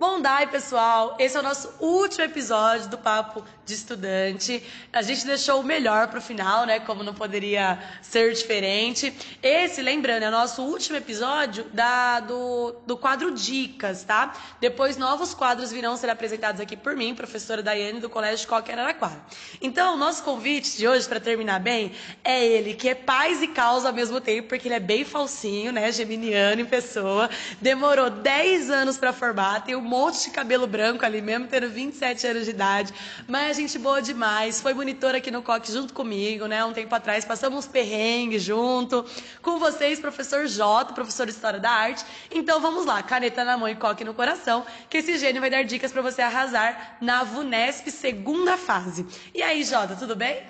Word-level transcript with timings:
Bom 0.00 0.18
dia, 0.18 0.46
pessoal. 0.46 1.14
Esse 1.18 1.36
é 1.36 1.40
o 1.40 1.42
nosso 1.42 1.74
último 1.78 2.24
episódio 2.24 2.88
do 2.88 2.96
Papo 2.96 3.44
de 3.66 3.74
Estudante. 3.74 4.64
A 4.90 5.02
gente 5.02 5.26
deixou 5.26 5.60
o 5.60 5.62
melhor 5.62 6.08
para 6.08 6.18
o 6.18 6.22
final, 6.22 6.64
né? 6.64 6.80
Como 6.80 7.02
não 7.02 7.12
poderia 7.12 7.78
ser 8.00 8.32
diferente. 8.32 9.12
Esse, 9.42 9.82
lembrando, 9.82 10.22
é 10.22 10.28
o 10.28 10.30
nosso 10.30 10.62
último 10.62 10.96
episódio 10.96 11.64
da, 11.74 12.20
do, 12.20 12.76
do 12.86 12.96
quadro 12.96 13.30
Dicas, 13.30 14.02
tá? 14.02 14.32
Depois, 14.58 14.96
novos 14.96 15.34
quadros 15.34 15.70
virão 15.70 15.98
ser 15.98 16.08
apresentados 16.08 16.62
aqui 16.62 16.78
por 16.78 16.96
mim, 16.96 17.14
professora 17.14 17.62
Daiane, 17.62 18.00
do 18.00 18.08
Colégio 18.08 18.48
Coque 18.48 18.72
Araraquara. 18.72 19.20
Então, 19.60 19.96
o 19.96 19.98
nosso 19.98 20.22
convite 20.24 20.78
de 20.78 20.88
hoje, 20.88 21.06
para 21.06 21.20
terminar 21.20 21.60
bem, 21.60 21.92
é 22.24 22.42
ele, 22.42 22.72
que 22.72 22.88
é 22.88 22.94
paz 22.94 23.42
e 23.42 23.48
causa 23.48 23.88
ao 23.88 23.94
mesmo 23.94 24.18
tempo, 24.18 24.48
porque 24.48 24.66
ele 24.66 24.76
é 24.76 24.80
bem 24.80 25.04
falsinho, 25.04 25.72
né? 25.72 25.92
Geminiano 25.92 26.62
em 26.62 26.64
pessoa. 26.64 27.28
Demorou 27.60 28.08
10 28.08 28.70
anos 28.70 28.96
para 28.96 29.12
formar, 29.12 29.62
tem 29.62 29.76
um 29.76 29.89
monte 29.90 30.22
de 30.22 30.30
cabelo 30.30 30.68
branco 30.68 31.04
ali 31.04 31.20
mesmo, 31.20 31.48
tendo 31.48 31.68
27 31.68 32.24
anos 32.28 32.44
de 32.44 32.50
idade. 32.50 32.94
Mas 33.26 33.56
gente 33.56 33.76
boa 33.76 34.00
demais. 34.00 34.60
Foi 34.60 34.72
monitora 34.72 35.18
aqui 35.18 35.32
no 35.32 35.42
COC 35.42 35.72
junto 35.72 35.92
comigo, 35.92 36.46
né? 36.46 36.64
Um 36.64 36.72
tempo 36.72 36.94
atrás. 36.94 37.24
Passamos 37.24 37.58
uns 37.58 37.66
perrengues 37.66 38.40
junto. 38.44 39.04
Com 39.42 39.58
vocês, 39.58 39.98
professor 39.98 40.46
J, 40.46 40.94
professor 40.94 41.26
de 41.26 41.32
História 41.32 41.58
da 41.58 41.70
Arte. 41.70 42.04
Então 42.30 42.60
vamos 42.60 42.86
lá, 42.86 43.02
caneta 43.02 43.44
na 43.44 43.58
mão 43.58 43.68
e 43.68 43.74
coque 43.74 44.04
no 44.04 44.14
coração, 44.14 44.64
que 44.88 44.98
esse 44.98 45.18
gênio 45.18 45.40
vai 45.40 45.50
dar 45.50 45.64
dicas 45.64 45.90
para 45.90 46.02
você 46.02 46.22
arrasar 46.22 46.98
na 47.00 47.24
VUNESP 47.24 47.90
segunda 47.90 48.56
fase. 48.56 49.04
E 49.34 49.42
aí, 49.42 49.64
Jota, 49.64 49.96
tudo 49.96 50.14
bem? 50.14 50.40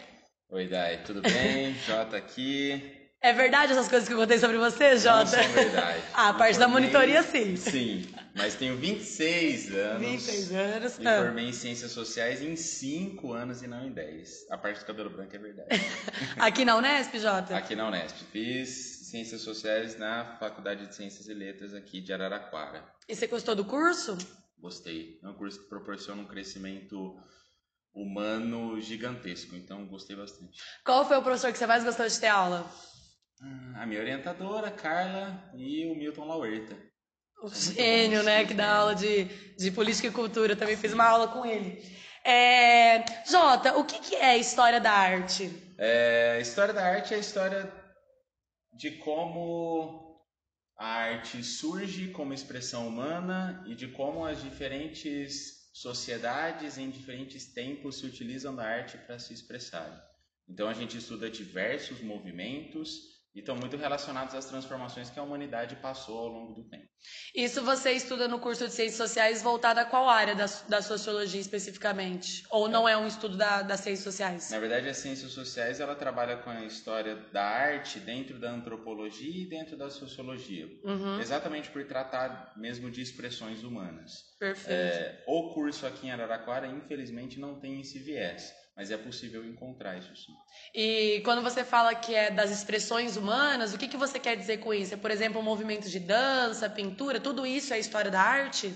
Oi, 0.51 0.67
Dai, 0.67 0.99
tudo 1.07 1.23
bem? 1.23 1.75
Jota 1.87 2.19
aqui. 2.19 3.01
É 3.23 3.33
verdade 3.35 3.73
essas 3.73 3.87
coisas 3.89 4.09
que 4.09 4.15
eu 4.15 4.19
contei 4.19 4.39
sobre 4.39 4.57
você, 4.57 4.97
Jota? 4.97 5.37
Não 5.37 5.45
são 5.45 5.53
verdade. 5.53 6.03
ah, 6.13 6.29
a 6.31 6.35
parte 6.35 6.59
da 6.59 6.67
monitoria, 6.67 7.23
sim. 7.23 7.55
Sim, 7.55 8.07
mas 8.35 8.55
tenho 8.55 8.77
26 8.77 9.75
anos. 9.75 10.01
26 10.01 10.53
anos. 10.53 10.99
Me 10.99 11.07
ah. 11.07 11.23
formei 11.25 11.49
em 11.49 11.53
Ciências 11.53 11.93
Sociais 11.93 12.43
em 12.43 12.57
5 12.57 13.33
anos 13.33 13.63
e 13.63 13.67
não 13.67 13.87
em 13.87 13.93
10. 13.93 14.47
A 14.51 14.59
parte 14.59 14.81
do 14.81 14.87
cabelo 14.87 15.11
branco 15.11 15.35
é 15.35 15.39
verdade. 15.39 15.69
Aqui 16.39 16.65
na 16.65 16.77
Unesp, 16.77 17.19
Jota? 17.19 17.57
Aqui 17.57 17.75
na 17.75 17.89
Unesp. 17.89 18.17
Fiz 18.31 19.09
Ciências 19.11 19.41
Sociais 19.41 19.99
na 19.99 20.37
Faculdade 20.39 20.87
de 20.87 20.95
Ciências 20.95 21.29
e 21.29 21.35
Letras 21.35 21.75
aqui 21.75 22.01
de 22.01 22.13
Araraquara. 22.13 22.85
E 23.09 23.15
você 23.15 23.27
gostou 23.27 23.57
do 23.57 23.65
curso? 23.65 24.17
Gostei. 24.59 25.19
É 25.23 25.29
um 25.29 25.35
curso 25.35 25.63
que 25.63 25.69
proporciona 25.69 26.23
um 26.23 26.27
crescimento 26.27 27.17
humano 27.93 28.81
gigantesco, 28.81 29.57
então 29.57 29.87
gostei 29.87 30.15
bastante. 30.15 30.63
Qual 30.85 31.07
foi 31.07 31.17
o 31.17 31.23
professor 31.23 31.51
que 31.51 31.59
você 31.59 31.67
mais 31.67 31.83
gostou 31.83 32.07
de 32.07 32.21
ter 32.21 32.29
aula? 32.29 32.71
A 33.75 33.87
minha 33.87 34.01
orientadora, 34.01 34.71
Carla, 34.71 35.51
e 35.57 35.87
o 35.87 35.97
Milton 35.97 36.27
Lauerta. 36.27 36.77
O 37.43 37.49
gênio, 37.49 38.23
né? 38.23 38.45
Que 38.45 38.55
dá 38.55 38.75
aula 38.77 38.95
de, 38.95 39.25
de 39.57 39.71
política 39.71 40.09
e 40.09 40.11
cultura. 40.11 40.55
Também 40.55 40.77
fiz 40.77 40.93
uma 40.93 41.05
aula 41.05 41.29
com 41.29 41.45
ele. 41.45 41.83
É... 42.25 43.05
Jota, 43.27 43.79
o 43.79 43.85
que, 43.85 43.99
que 43.99 44.15
é 44.17 44.37
história 44.37 44.81
da 44.81 44.93
arte? 44.93 45.51
É, 45.79 46.39
história 46.41 46.75
da 46.75 46.85
arte 46.85 47.15
é 47.15 47.17
a 47.17 47.21
história 47.21 47.73
de 48.75 48.91
como 48.93 50.11
a 50.77 50.87
arte 50.87 51.43
surge 51.43 52.09
como 52.09 52.35
expressão 52.35 52.89
humana 52.89 53.65
e 53.67 53.75
de 53.75 53.89
como 53.89 54.25
as 54.25 54.43
diferentes 54.43 55.71
sociedades 55.73 56.79
em 56.79 56.91
diferentes 56.91 57.47
tempos 57.53 57.99
se 57.99 58.07
utilizam 58.07 58.55
da 58.55 58.65
arte 58.65 58.99
para 58.99 59.19
se 59.19 59.33
expressar. 59.33 60.09
Então 60.49 60.69
a 60.69 60.75
gente 60.75 60.97
estuda 60.99 61.31
diversos 61.31 62.01
movimentos 62.03 63.20
e 63.35 63.41
estão 63.41 63.57
muito 63.57 63.77
relacionados 63.77 64.35
às 64.35 64.45
transformações 64.45 65.09
que 65.09 65.19
a 65.19 65.23
humanidade 65.23 65.77
passou 65.77 66.19
ao 66.19 66.29
longo 66.29 66.55
do 66.55 66.69
tempo. 66.69 66.89
Isso 67.35 67.63
você 67.63 67.93
estuda 67.93 68.27
no 68.27 68.41
curso 68.41 68.67
de 68.67 68.73
Ciências 68.73 68.97
Sociais 68.97 69.43
voltado 69.43 69.81
a 69.81 69.85
qual 69.85 70.09
área 70.09 70.35
da, 70.35 70.47
da 70.69 70.83
sociologia 70.83 71.41
especificamente? 71.41 72.45
Ou 72.51 72.69
não 72.69 72.89
é 72.89 72.97
um 72.97 73.07
estudo 73.07 73.37
da, 73.37 73.63
das 73.63 73.81
Ciências 73.81 74.05
Sociais? 74.05 74.51
Na 74.51 74.59
verdade, 74.59 74.89
as 74.89 74.97
Ciências 74.97 75.31
Sociais 75.31 75.81
ela 75.81 75.95
trabalha 75.95 76.37
com 76.39 76.51
a 76.51 76.65
história 76.65 77.17
da 77.33 77.45
arte 77.45 78.01
dentro 78.01 78.39
da 78.39 78.51
antropologia 78.51 79.45
e 79.45 79.47
dentro 79.47 79.77
da 79.77 79.89
sociologia. 79.89 80.67
Uhum. 80.83 81.21
Exatamente 81.21 81.71
por 81.71 81.85
tratar 81.87 82.53
mesmo 82.57 82.91
de 82.91 83.01
expressões 83.01 83.63
humanas. 83.63 84.31
Perfeito. 84.39 84.71
É, 84.71 85.25
o 85.27 85.55
curso 85.55 85.87
aqui 85.87 86.09
em 86.09 86.11
Araraquara, 86.11 86.67
infelizmente, 86.67 87.39
não 87.39 87.61
tem 87.61 87.81
esse 87.81 87.99
viés, 87.99 88.53
mas 88.81 88.91
é 88.91 88.97
possível 88.97 89.45
encontrar 89.45 89.99
isso 89.99 90.17
sim. 90.17 90.33
E 90.75 91.21
quando 91.23 91.43
você 91.43 91.63
fala 91.63 91.95
que 91.95 92.15
é 92.15 92.31
das 92.31 92.51
expressões 92.51 93.15
humanas, 93.15 93.75
o 93.75 93.79
que, 93.79 93.87
que 93.87 93.97
você 93.99 94.19
quer 94.19 94.35
dizer 94.39 94.57
com 94.57 94.73
isso? 94.73 94.95
É, 94.95 94.97
por 94.97 95.11
exemplo, 95.11 95.39
um 95.39 95.43
movimento 95.45 95.87
de 95.87 96.01
dança, 96.01 96.67
pintura, 96.71 97.21
tudo 97.21 97.47
isso 97.47 97.75
é 97.75 97.79
história 97.79 98.11
da 98.11 98.23
arte? 98.23 98.73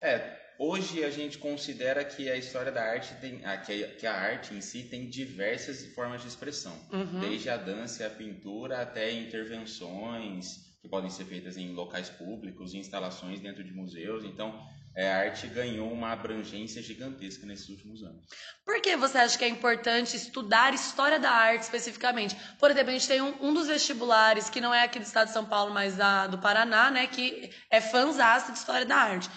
É, 0.00 0.38
hoje 0.60 1.02
a 1.02 1.10
gente 1.10 1.38
considera 1.38 2.04
que 2.04 2.30
a 2.30 2.36
história 2.36 2.70
da 2.70 2.84
arte 2.84 3.12
tem, 3.20 3.44
ah, 3.44 3.56
que, 3.56 3.82
a, 3.82 3.88
que 3.96 4.06
a 4.06 4.14
arte 4.14 4.54
em 4.54 4.60
si 4.60 4.84
tem 4.84 5.10
diversas 5.10 5.84
formas 5.92 6.22
de 6.22 6.28
expressão, 6.28 6.76
Uhum. 6.92 7.18
desde 7.18 7.50
a 7.50 7.56
dança 7.56 8.04
e 8.04 8.06
a 8.06 8.10
pintura 8.10 8.80
até 8.80 9.10
intervenções 9.10 10.68
que 10.80 10.88
podem 10.88 11.10
ser 11.10 11.24
feitas 11.24 11.56
em 11.56 11.72
locais 11.72 12.08
públicos, 12.10 12.74
instalações 12.74 13.40
dentro 13.40 13.64
de 13.64 13.72
museus. 13.72 14.22
Então, 14.24 14.64
é, 14.98 15.12
a 15.12 15.18
arte 15.18 15.46
ganhou 15.46 15.92
uma 15.92 16.10
abrangência 16.10 16.82
gigantesca 16.82 17.46
nesses 17.46 17.68
últimos 17.68 18.02
anos. 18.02 18.26
Por 18.64 18.80
que 18.82 18.96
você 18.96 19.16
acha 19.16 19.38
que 19.38 19.44
é 19.44 19.48
importante 19.48 20.16
estudar 20.16 20.74
história 20.74 21.20
da 21.20 21.30
arte 21.30 21.62
especificamente? 21.62 22.36
Por 22.58 22.68
exemplo, 22.68 22.90
a 22.90 22.92
gente 22.94 23.06
tem 23.06 23.22
um, 23.22 23.32
um 23.40 23.54
dos 23.54 23.68
vestibulares, 23.68 24.50
que 24.50 24.60
não 24.60 24.74
é 24.74 24.82
aqui 24.82 24.98
do 24.98 25.04
estado 25.04 25.28
de 25.28 25.34
São 25.34 25.46
Paulo, 25.46 25.72
mas 25.72 25.94
da, 25.94 26.26
do 26.26 26.38
Paraná, 26.38 26.90
né? 26.90 27.06
Que 27.06 27.48
é 27.70 27.80
fãzaço 27.80 28.50
de 28.50 28.58
história 28.58 28.84
da 28.84 28.96
arte. 28.96 29.30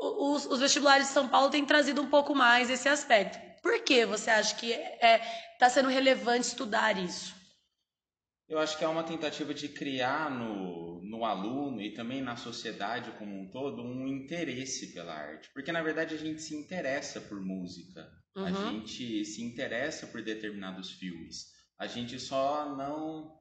Os, 0.00 0.46
os 0.46 0.60
vestibulares 0.60 1.08
de 1.08 1.12
São 1.12 1.26
Paulo 1.26 1.50
têm 1.50 1.66
trazido 1.66 2.00
um 2.00 2.08
pouco 2.08 2.32
mais 2.32 2.70
esse 2.70 2.88
aspecto. 2.88 3.40
Por 3.60 3.80
que 3.80 4.06
você 4.06 4.30
acha 4.30 4.54
que 4.54 4.70
está 4.70 5.68
sendo 5.68 5.88
relevante 5.88 6.46
estudar 6.46 6.96
isso? 6.96 7.37
Eu 8.48 8.58
acho 8.58 8.78
que 8.78 8.84
é 8.84 8.88
uma 8.88 9.04
tentativa 9.04 9.52
de 9.52 9.68
criar 9.68 10.30
no, 10.30 11.02
no 11.02 11.24
aluno 11.24 11.82
e 11.82 11.92
também 11.92 12.22
na 12.22 12.34
sociedade 12.36 13.12
como 13.18 13.38
um 13.38 13.50
todo 13.50 13.82
um 13.82 14.06
interesse 14.08 14.92
pela 14.92 15.12
arte. 15.14 15.50
Porque, 15.52 15.70
na 15.70 15.82
verdade, 15.82 16.14
a 16.14 16.18
gente 16.18 16.40
se 16.40 16.54
interessa 16.56 17.20
por 17.20 17.40
música, 17.40 18.08
a 18.36 18.50
Uhum. 18.50 18.54
gente 18.54 19.24
se 19.24 19.42
interessa 19.42 20.06
por 20.06 20.22
determinados 20.22 20.92
filmes. 20.92 21.46
A 21.78 21.86
gente 21.86 22.18
só 22.18 22.74
não 22.74 23.37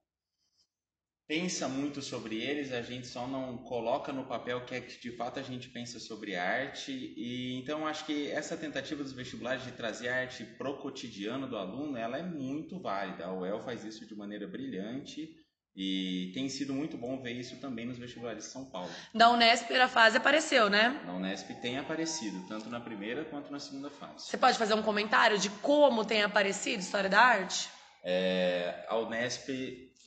pensa 1.28 1.68
muito 1.68 2.02
sobre 2.02 2.42
eles, 2.42 2.72
a 2.72 2.82
gente 2.82 3.06
só 3.06 3.28
não 3.28 3.58
coloca 3.58 4.14
no 4.14 4.26
papel 4.26 4.60
o 4.60 4.66
que 4.66 4.76
é 4.76 4.82
que 4.82 5.00
de 5.00 5.12
fato 5.16 5.40
a 5.40 5.44
gente 5.44 5.70
pensa 5.70 6.00
sobre 6.00 6.36
arte. 6.36 6.92
E 6.92 7.60
então 7.60 7.86
acho 7.86 8.06
que 8.06 8.32
essa 8.32 8.56
tentativa 8.56 9.04
dos 9.04 9.14
vestibulares 9.14 9.64
de 9.64 9.74
trazer 9.74 10.08
arte 10.08 10.44
pro 10.44 10.78
cotidiano 10.78 11.48
do 11.48 11.58
aluno, 11.58 11.98
ela 11.98 12.18
é 12.18 12.24
muito 12.24 12.80
válida. 12.80 13.26
A 13.26 13.34
UEL 13.34 13.60
faz 13.60 13.84
isso 13.84 14.08
de 14.08 14.16
maneira 14.16 14.48
brilhante 14.48 15.30
e 15.76 16.32
tem 16.34 16.50
sido 16.50 16.74
muito 16.74 16.98
bom 16.98 17.22
ver 17.22 17.34
isso 17.34 17.58
também 17.58 17.86
nos 17.86 18.00
vestibulares 18.00 18.46
de 18.46 18.50
São 18.50 18.66
Paulo. 18.66 18.90
Da 19.14 19.30
Unesp, 19.30 19.70
a 19.72 19.88
fase 19.88 20.18
apareceu, 20.18 20.70
né? 20.72 21.02
Na 21.06 21.14
Unesp 21.14 21.52
tem 21.62 21.78
aparecido, 21.78 22.48
tanto 22.48 22.68
na 22.70 22.80
primeira 22.80 23.24
quanto 23.26 23.52
na 23.52 23.60
segunda 23.60 23.92
fase. 23.92 24.26
Você 24.28 24.38
pode 24.38 24.58
fazer 24.58 24.74
um 24.74 24.82
comentário 24.82 25.38
de 25.38 25.50
como 25.50 26.04
tem 26.04 26.24
aparecido 26.24 26.82
história 26.82 27.10
da 27.10 27.22
arte? 27.22 27.70
É, 28.04 28.86
a 28.88 28.98
Unesp, 28.98 29.50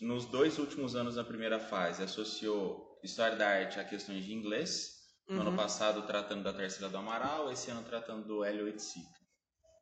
nos 0.01 0.27
dois 0.27 0.59
últimos 0.59 0.95
anos 0.97 1.15
da 1.17 1.25
primeira 1.25 1.59
fase, 1.59 2.03
associou 2.03 2.99
História 3.03 3.37
da 3.37 3.49
Arte 3.49 3.81
a 3.81 3.85
questões 3.85 4.25
de 4.25 4.33
inglês. 4.35 4.99
No 5.29 5.41
ano 5.41 5.51
Uhum. 5.51 5.57
passado, 5.57 6.03
tratando 6.07 6.43
da 6.43 6.53
Tarsila 6.53 6.89
do 6.89 6.97
Amaral, 6.99 7.53
esse 7.53 7.71
ano 7.71 7.83
tratando 7.85 8.27
do 8.27 8.45
Hélio 8.45 8.65
Oiticica. 8.65 9.19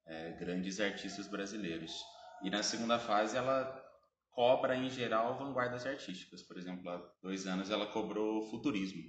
É, 0.06 0.32
grandes 0.32 0.78
artistas 0.78 1.26
brasileiros. 1.26 1.92
E 2.42 2.50
na 2.50 2.62
segunda 2.62 2.98
fase, 2.98 3.36
ela 3.36 3.82
cobra, 4.30 4.76
em 4.76 4.88
geral, 4.90 5.36
vanguardas 5.38 5.84
artísticas. 5.86 6.42
Por 6.42 6.56
exemplo, 6.58 6.88
há 6.90 6.98
dois 7.22 7.46
anos 7.46 7.70
ela 7.70 7.86
cobrou 7.86 8.42
futurismo. 8.50 9.02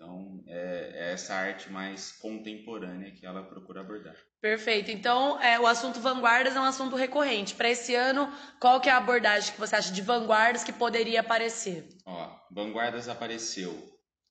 Então, 0.00 0.42
é, 0.46 0.92
é 0.94 1.12
essa 1.12 1.34
arte 1.34 1.70
mais 1.70 2.10
contemporânea 2.10 3.10
que 3.10 3.26
ela 3.26 3.42
procura 3.42 3.82
abordar. 3.82 4.16
Perfeito. 4.40 4.90
Então, 4.90 5.38
é, 5.42 5.60
o 5.60 5.66
assunto 5.66 6.00
vanguardas 6.00 6.56
é 6.56 6.60
um 6.60 6.64
assunto 6.64 6.96
recorrente. 6.96 7.54
Para 7.54 7.68
esse 7.68 7.94
ano, 7.94 8.32
qual 8.58 8.80
que 8.80 8.88
é 8.88 8.92
a 8.92 8.96
abordagem 8.96 9.52
que 9.52 9.60
você 9.60 9.76
acha 9.76 9.92
de 9.92 10.00
vanguardas 10.00 10.64
que 10.64 10.72
poderia 10.72 11.20
aparecer? 11.20 11.86
Ó, 12.06 12.34
Vanguardas 12.50 13.10
apareceu 13.10 13.76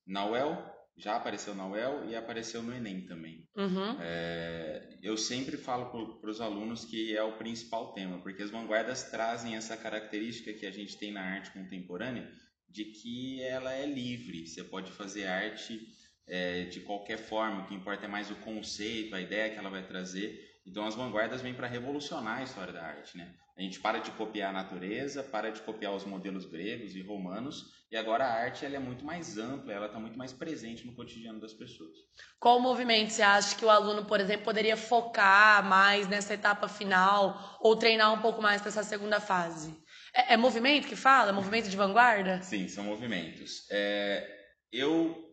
na 0.04 0.26
UEL, 0.26 0.60
já 0.96 1.14
apareceu 1.14 1.54
na 1.54 1.68
UEL 1.68 2.04
e 2.10 2.16
apareceu 2.16 2.64
no 2.64 2.74
Enem 2.74 3.06
também. 3.06 3.48
Uhum. 3.56 3.96
É, 4.00 4.98
eu 5.00 5.16
sempre 5.16 5.56
falo 5.56 6.18
para 6.20 6.30
os 6.30 6.40
alunos 6.40 6.84
que 6.84 7.16
é 7.16 7.22
o 7.22 7.38
principal 7.38 7.92
tema, 7.92 8.18
porque 8.18 8.42
as 8.42 8.50
vanguardas 8.50 9.04
trazem 9.04 9.54
essa 9.54 9.76
característica 9.76 10.52
que 10.52 10.66
a 10.66 10.72
gente 10.72 10.98
tem 10.98 11.12
na 11.12 11.22
arte 11.22 11.52
contemporânea, 11.52 12.28
de 12.70 12.84
que 12.84 13.42
ela 13.42 13.72
é 13.72 13.86
livre, 13.86 14.46
você 14.46 14.62
pode 14.62 14.92
fazer 14.92 15.26
arte 15.26 15.80
é, 16.26 16.64
de 16.64 16.80
qualquer 16.80 17.18
forma, 17.18 17.62
o 17.62 17.66
que 17.66 17.74
importa 17.74 18.04
é 18.04 18.08
mais 18.08 18.30
o 18.30 18.36
conceito, 18.36 19.14
a 19.14 19.20
ideia 19.20 19.50
que 19.50 19.58
ela 19.58 19.70
vai 19.70 19.86
trazer. 19.86 20.48
Então 20.64 20.86
as 20.86 20.94
vanguardas 20.94 21.40
vêm 21.40 21.54
para 21.54 21.66
revolucionar 21.66 22.38
a 22.38 22.42
história 22.44 22.72
da 22.72 22.82
arte, 22.82 23.16
né? 23.16 23.34
A 23.56 23.62
gente 23.62 23.80
para 23.80 23.98
de 23.98 24.10
copiar 24.12 24.50
a 24.50 24.52
natureza, 24.52 25.22
para 25.22 25.50
de 25.50 25.60
copiar 25.60 25.92
os 25.94 26.04
modelos 26.04 26.46
gregos 26.46 26.94
e 26.94 27.02
romanos, 27.02 27.72
e 27.90 27.96
agora 27.96 28.24
a 28.24 28.32
arte 28.32 28.64
ela 28.64 28.76
é 28.76 28.78
muito 28.78 29.04
mais 29.04 29.36
ampla, 29.36 29.72
ela 29.72 29.86
está 29.86 29.98
muito 29.98 30.16
mais 30.16 30.32
presente 30.32 30.86
no 30.86 30.94
cotidiano 30.94 31.40
das 31.40 31.52
pessoas. 31.52 31.98
Qual 32.38 32.60
movimento 32.60 33.10
você 33.10 33.22
acha 33.22 33.56
que 33.56 33.64
o 33.64 33.70
aluno, 33.70 34.06
por 34.06 34.20
exemplo, 34.20 34.44
poderia 34.44 34.76
focar 34.76 35.62
mais 35.66 36.06
nessa 36.08 36.34
etapa 36.34 36.68
final 36.68 37.58
ou 37.60 37.76
treinar 37.76 38.14
um 38.14 38.22
pouco 38.22 38.40
mais 38.40 38.62
para 38.62 38.70
essa 38.70 38.84
segunda 38.84 39.20
fase? 39.20 39.76
É, 40.14 40.34
é, 40.34 40.36
movimento 40.36 40.88
que 40.88 40.96
fala? 40.96 41.32
Movimento 41.32 41.68
de 41.68 41.76
vanguarda? 41.76 42.42
Sim, 42.42 42.68
são 42.68 42.84
movimentos. 42.84 43.66
É, 43.70 44.26
eu 44.72 45.30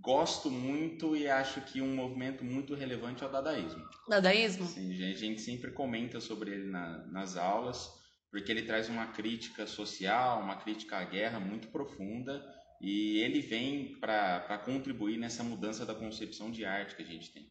gosto 0.00 0.50
muito 0.50 1.16
e 1.16 1.28
acho 1.28 1.60
que 1.62 1.82
um 1.82 1.94
movimento 1.94 2.44
muito 2.44 2.74
relevante 2.74 3.22
é 3.22 3.26
o 3.26 3.30
dadaísmo. 3.30 3.84
Dadaísmo? 4.08 4.66
Sim, 4.66 4.92
a 4.92 5.14
gente 5.14 5.40
sempre 5.40 5.72
comenta 5.72 6.20
sobre 6.20 6.52
ele 6.52 6.70
na, 6.70 7.06
nas 7.08 7.36
aulas, 7.36 7.90
porque 8.30 8.50
ele 8.50 8.62
traz 8.62 8.88
uma 8.88 9.08
crítica 9.08 9.66
social, 9.66 10.40
uma 10.40 10.56
crítica 10.56 10.98
à 10.98 11.04
guerra 11.04 11.40
muito 11.40 11.68
profunda 11.68 12.42
e 12.80 13.18
ele 13.18 13.40
vem 13.40 13.98
para 14.00 14.58
contribuir 14.64 15.18
nessa 15.18 15.44
mudança 15.44 15.84
da 15.84 15.94
concepção 15.94 16.50
de 16.50 16.64
arte 16.64 16.96
que 16.96 17.02
a 17.02 17.06
gente 17.06 17.30
tem. 17.30 17.50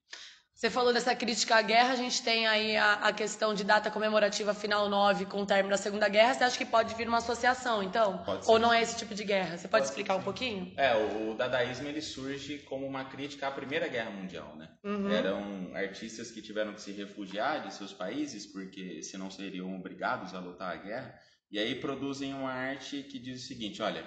Você 0.59 0.69
falou 0.69 0.91
dessa 0.91 1.15
crítica 1.15 1.55
à 1.55 1.61
guerra, 1.61 1.93
a 1.93 1.95
gente 1.95 2.21
tem 2.21 2.45
aí 2.45 2.75
a, 2.75 2.95
a, 2.95 3.13
questão 3.13 3.53
de 3.53 3.63
data 3.63 3.89
comemorativa 3.89 4.53
final 4.53 4.89
9 4.89 5.25
com 5.25 5.43
o 5.43 5.45
término 5.45 5.69
da 5.69 5.77
Segunda 5.77 6.09
Guerra. 6.09 6.33
Você 6.33 6.43
acha 6.43 6.57
que 6.57 6.65
pode 6.65 6.95
vir 6.95 7.07
uma 7.07 7.19
associação, 7.19 7.81
então? 7.81 8.17
Pode 8.25 8.43
ser. 8.43 8.51
Ou 8.51 8.59
não 8.59 8.73
é 8.73 8.81
esse 8.81 8.97
tipo 8.97 9.15
de 9.15 9.23
guerra? 9.23 9.55
Você 9.55 9.69
pode, 9.69 9.83
pode 9.83 9.85
explicar 9.85 10.15
ser. 10.15 10.19
um 10.19 10.23
pouquinho? 10.23 10.73
É, 10.75 10.93
o, 10.97 11.31
o, 11.31 11.33
dadaísmo 11.33 11.87
ele 11.87 12.01
surge 12.01 12.57
como 12.57 12.85
uma 12.85 13.05
crítica 13.05 13.47
à 13.47 13.51
Primeira 13.51 13.87
Guerra 13.87 14.11
Mundial, 14.11 14.53
né? 14.57 14.67
Uhum. 14.83 15.09
Eram 15.09 15.71
artistas 15.75 16.29
que 16.29 16.41
tiveram 16.41 16.73
que 16.73 16.81
se 16.81 16.91
refugiar 16.91 17.65
de 17.65 17.73
seus 17.73 17.93
países 17.93 18.45
porque 18.45 19.01
senão 19.01 19.31
seriam 19.31 19.73
obrigados 19.73 20.33
a 20.33 20.41
lutar 20.41 20.73
a 20.73 20.75
guerra. 20.75 21.17
E 21.49 21.57
aí 21.57 21.75
produzem 21.75 22.33
uma 22.33 22.51
arte 22.51 23.01
que 23.03 23.17
diz 23.17 23.45
o 23.45 23.47
seguinte, 23.47 23.81
olha, 23.81 24.03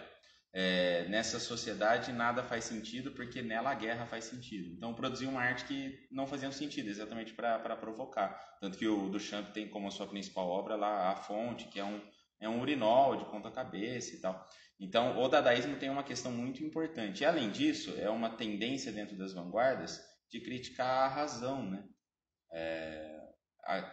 é, 0.55 1.07
nessa 1.09 1.39
sociedade 1.39 2.13
nada 2.13 2.43
faz 2.43 2.65
sentido 2.65 3.13
porque 3.13 3.41
nela 3.41 3.71
a 3.71 3.75
guerra 3.75 4.05
faz 4.05 4.25
sentido. 4.25 4.69
Então 4.71 4.93
produziu 4.95 5.31
uma 5.31 5.41
arte 5.41 5.65
que 5.65 6.07
não 6.11 6.27
fazia 6.27 6.53
sentido, 6.53 6.89
exatamente 6.89 7.33
para 7.33 7.77
provocar. 7.77 8.57
Tanto 8.61 8.77
que 8.77 8.87
o 8.87 9.09
Duchamp 9.09 9.51
tem 9.53 9.69
como 9.69 9.91
sua 9.91 10.07
principal 10.07 10.49
obra 10.49 10.77
lá 10.77 11.11
a 11.11 11.17
fonte, 11.17 11.69
que 11.69 11.81
é 11.81 11.85
um, 11.85 12.01
é 12.39 12.49
um 12.49 12.61
urinol 12.61 13.17
de 13.17 13.25
ponta 13.27 13.51
cabeça 13.51 14.15
e 14.15 14.21
tal. 14.21 14.47
Então 14.79 15.19
o 15.19 15.29
dadaísmo 15.29 15.77
tem 15.77 15.89
uma 15.89 16.05
questão 16.05 16.31
muito 16.31 16.63
importante. 16.63 17.23
E 17.23 17.25
além 17.25 17.51
disso, 17.51 17.95
é 17.99 18.11
uma 18.11 18.31
tendência 18.37 18.93
dentro 18.93 19.17
das 19.17 19.33
vanguardas 19.33 20.01
de 20.31 20.41
criticar 20.41 21.05
a 21.05 21.09
razão, 21.09 21.71
né? 21.71 21.85
É, 22.53 23.22
a 23.22 23.22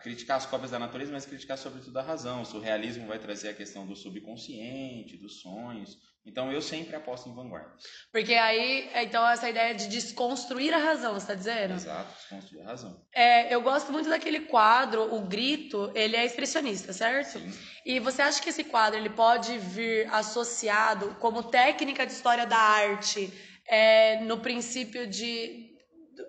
criticar 0.02 0.38
as 0.38 0.46
cópias 0.46 0.72
da 0.72 0.80
natureza, 0.80 1.12
mas 1.12 1.26
criticar 1.26 1.58
sobretudo 1.58 1.98
a 1.98 2.02
razão. 2.02 2.42
O 2.42 2.46
surrealismo 2.46 3.08
vai 3.08 3.20
trazer 3.20 3.50
a 3.50 3.54
questão 3.54 3.86
do 3.86 3.96
subconsciente, 3.96 5.18
dos 5.18 5.42
sonhos. 5.42 5.98
Então 6.26 6.52
eu 6.52 6.62
sempre 6.62 6.96
aposto 6.96 7.30
em 7.30 7.34
vanguarda. 7.34 7.72
Porque 8.12 8.34
aí, 8.34 8.90
então, 8.96 9.28
essa 9.28 9.50
ideia 9.50 9.74
de 9.74 9.88
desconstruir 9.88 10.74
a 10.74 10.78
razão, 10.78 11.14
você 11.14 11.20
está 11.20 11.34
dizendo? 11.34 11.74
Exato, 11.74 12.14
desconstruir 12.14 12.62
a 12.62 12.66
razão. 12.66 13.06
É, 13.14 13.54
eu 13.54 13.62
gosto 13.62 13.92
muito 13.92 14.10
daquele 14.10 14.42
quadro, 14.42 15.14
o 15.14 15.22
Grito, 15.22 15.92
ele 15.96 16.16
é 16.16 16.26
expressionista, 16.26 16.94
certo? 16.94 17.40
Sim. 17.40 17.52
E 17.86 18.00
você 18.00 18.22
acha 18.22 18.42
que 18.42 18.50
esse 18.50 18.64
quadro 18.64 19.00
ele 19.00 19.10
pode 19.10 19.58
vir 19.58 20.08
associado 20.14 21.16
como 21.20 21.44
técnica 21.44 22.06
de 22.06 22.12
história 22.12 22.46
da 22.46 22.58
arte 22.58 23.32
é, 23.68 24.20
no 24.22 24.40
princípio 24.40 25.08
de 25.08 25.69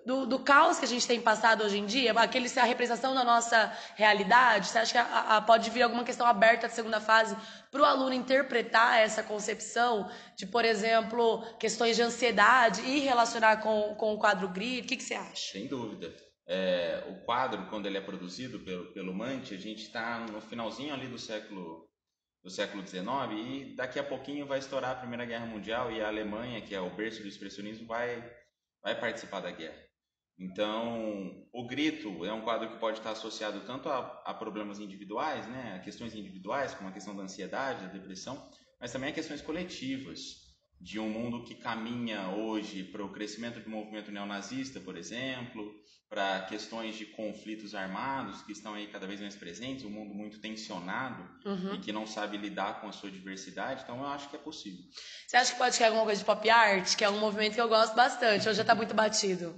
do, 0.05 0.25
do, 0.25 0.39
caos 0.39 0.79
que 0.79 0.85
a 0.85 0.87
gente 0.87 1.07
tem 1.07 1.21
passado 1.21 1.63
hoje 1.63 1.77
em 1.77 1.85
dia, 1.85 2.11
aquele 2.13 2.47
a 2.59 2.63
representação 2.63 3.13
da 3.13 3.23
nossa 3.23 3.71
realidade, 3.95 4.67
você 4.67 4.79
acha 4.79 4.91
que 4.91 4.97
a, 4.97 5.37
a, 5.37 5.41
pode 5.41 5.69
vir 5.69 5.81
alguma 5.81 6.03
questão 6.03 6.25
aberta 6.25 6.67
de 6.67 6.73
segunda 6.73 6.99
fase 6.99 7.35
para 7.69 7.81
o 7.81 7.85
aluno 7.85 8.13
interpretar 8.13 8.99
essa 8.99 9.23
concepção 9.23 10.09
de, 10.35 10.45
por 10.45 10.65
exemplo, 10.65 11.43
questões 11.59 11.95
de 11.95 12.01
ansiedade 12.01 12.81
e 12.81 12.99
relacionar 12.99 13.57
com, 13.57 13.95
com 13.95 14.13
o 14.13 14.17
quadro 14.17 14.49
grid? 14.49 14.85
O 14.85 14.87
que, 14.87 14.97
que 14.97 15.03
você 15.03 15.13
acha? 15.13 15.51
Sem 15.53 15.67
dúvida. 15.67 16.13
É, 16.47 17.03
o 17.09 17.25
quadro, 17.25 17.67
quando 17.67 17.85
ele 17.85 17.97
é 17.97 18.01
produzido 18.01 18.59
pelo, 18.59 18.91
pelo 18.93 19.13
Mante, 19.13 19.53
a 19.53 19.57
gente 19.57 19.83
está 19.83 20.19
no 20.19 20.41
finalzinho 20.41 20.93
ali 20.93 21.07
do 21.07 21.17
século 21.17 21.89
do 22.43 22.49
século 22.49 22.85
XIX 22.85 23.05
e 23.33 23.75
daqui 23.75 23.99
a 23.99 24.03
pouquinho 24.03 24.47
vai 24.47 24.57
estourar 24.57 24.91
a 24.91 24.95
Primeira 24.95 25.25
Guerra 25.25 25.45
Mundial 25.45 25.91
e 25.91 26.01
a 26.01 26.07
Alemanha, 26.07 26.59
que 26.59 26.73
é 26.73 26.81
o 26.81 26.89
berço 26.89 27.21
do 27.21 27.27
expressionismo, 27.27 27.85
vai 27.85 28.19
vai 28.83 28.99
participar 28.99 29.39
da 29.41 29.51
guerra. 29.51 29.91
Então, 30.39 31.45
o 31.53 31.67
grito 31.67 32.25
é 32.25 32.33
um 32.33 32.41
quadro 32.41 32.69
que 32.69 32.79
pode 32.79 32.97
estar 32.97 33.11
associado 33.11 33.59
tanto 33.61 33.89
a, 33.89 34.23
a, 34.25 34.33
problemas 34.33 34.79
individuais, 34.79 35.47
né, 35.47 35.75
a 35.75 35.79
questões 35.83 36.15
individuais, 36.15 36.73
como 36.73 36.89
a 36.89 36.91
questão 36.91 37.15
da 37.15 37.21
ansiedade, 37.21 37.85
da 37.85 37.93
depressão, 37.93 38.49
mas 38.79 38.91
também 38.91 39.11
a 39.11 39.13
questões 39.13 39.41
coletivas, 39.41 40.40
de 40.81 40.99
um 40.99 41.07
mundo 41.07 41.43
que 41.43 41.53
caminha 41.53 42.29
hoje 42.29 42.83
para 42.83 43.05
o 43.05 43.09
crescimento 43.09 43.59
do 43.59 43.69
movimento 43.69 44.11
neonazista, 44.11 44.79
por 44.79 44.97
exemplo, 44.97 45.71
para 46.09 46.41
questões 46.41 46.95
de 46.95 47.05
conflitos 47.05 47.75
armados 47.75 48.41
que 48.41 48.51
estão 48.51 48.73
aí 48.73 48.87
cada 48.87 49.05
vez 49.05 49.21
mais 49.21 49.35
presentes, 49.35 49.85
um 49.85 49.91
mundo 49.91 50.13
muito 50.13 50.41
tensionado 50.41 51.23
uhum. 51.45 51.75
e 51.75 51.79
que 51.79 51.91
não 51.91 52.07
sabe 52.07 52.35
lidar 52.35 52.81
com 52.81 52.87
a 52.87 52.91
sua 52.91 53.11
diversidade, 53.11 53.83
então 53.83 53.99
eu 53.99 54.07
acho 54.07 54.27
que 54.29 54.35
é 54.35 54.39
possível. 54.39 54.81
Você 55.27 55.37
acha 55.37 55.53
que 55.53 55.59
pode 55.59 55.77
ter 55.77 55.85
alguma 55.85 56.03
coisa 56.03 56.19
de 56.19 56.25
pop 56.25 56.49
art, 56.49 56.95
que 56.95 57.03
é 57.03 57.09
um 57.09 57.19
movimento 57.19 57.53
que 57.53 57.61
eu 57.61 57.69
gosto 57.69 57.95
bastante, 57.95 58.47
ou 58.47 58.53
já 58.53 58.63
está 58.63 58.73
muito 58.73 58.95
batido? 58.95 59.55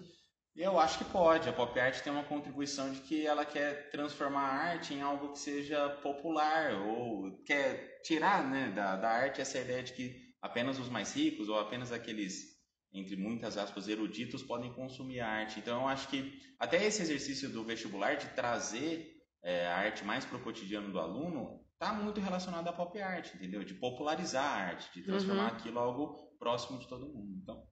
Eu 0.55 0.77
acho 0.77 0.99
que 0.99 1.05
pode. 1.05 1.49
A 1.49 1.53
pop 1.53 1.79
art 1.79 1.99
tem 2.01 2.13
uma 2.13 2.23
contribuição 2.25 2.91
de 2.91 2.99
que 2.99 3.25
ela 3.25 3.45
quer 3.45 3.89
transformar 3.89 4.41
a 4.41 4.63
arte 4.71 4.93
em 4.93 5.01
algo 5.01 5.31
que 5.31 5.39
seja 5.39 5.89
popular, 6.03 6.73
ou 6.73 7.43
quer 7.45 8.01
tirar 8.03 8.47
né, 8.47 8.71
da, 8.75 8.97
da 8.97 9.09
arte 9.09 9.41
essa 9.41 9.57
ideia 9.57 9.81
de 9.81 9.93
que 9.93 10.32
apenas 10.43 10.77
os 10.77 10.89
mais 10.89 11.15
ricos 11.15 11.47
ou 11.47 11.57
apenas 11.57 11.93
aqueles, 11.93 12.61
entre 12.93 13.15
muitas 13.15 13.57
aspas, 13.57 13.87
eruditos 13.87 14.43
podem 14.43 14.73
consumir 14.73 15.21
a 15.21 15.27
arte. 15.27 15.59
Então 15.59 15.81
eu 15.81 15.87
acho 15.87 16.09
que 16.09 16.37
até 16.59 16.85
esse 16.85 17.01
exercício 17.01 17.49
do 17.49 17.63
vestibular 17.63 18.15
de 18.17 18.27
trazer 18.35 19.09
é, 19.41 19.65
a 19.65 19.77
arte 19.77 20.03
mais 20.03 20.25
para 20.25 20.37
o 20.37 20.43
cotidiano 20.43 20.91
do 20.91 20.99
aluno 20.99 21.65
está 21.71 21.93
muito 21.93 22.19
relacionado 22.19 22.67
à 22.67 22.73
pop 22.73 22.99
art, 23.01 23.33
entendeu? 23.33 23.63
De 23.63 23.73
popularizar 23.73 24.43
a 24.43 24.65
arte, 24.67 24.93
de 24.93 25.05
transformar 25.05 25.51
uhum. 25.51 25.57
aquilo 25.57 25.79
algo 25.79 26.35
próximo 26.37 26.77
de 26.77 26.89
todo 26.89 27.07
mundo. 27.07 27.39
Então 27.41 27.65